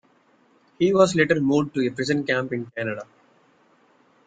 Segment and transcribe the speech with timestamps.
[0.79, 3.05] He was later moved to a prison camp in Canada.